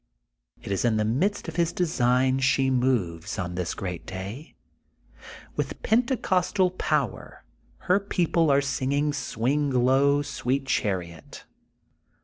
It 0.63 0.71
is 0.71 0.83
in 0.83 0.97
the 0.97 1.05
midst 1.05 1.47
of 1.47 1.57
his 1.57 1.71
designs 1.71 2.43
she 2.43 2.71
moves, 2.71 3.37
on 3.37 3.53
this 3.53 3.75
great 3.75 4.03
day. 4.07 4.55
With 5.55 5.83
Pentecostal 5.83 6.71
power 6.71 7.43
her 7.81 7.99
people 7.99 8.49
are 8.49 8.61
sing 8.61 8.93
ing 8.93 9.13
Swing 9.13 9.69
Low, 9.69 10.23
Sweet 10.23 10.65
Chariot. 10.65 11.45